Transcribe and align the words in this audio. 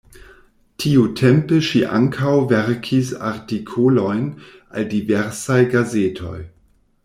Tiutempe 0.83 1.59
ŝi 1.67 1.81
ankaŭ 1.97 2.31
verkis 2.53 3.13
artikolojn 3.33 4.27
al 4.81 4.91
diversaj 4.95 5.63
gazetoj. 5.77 6.37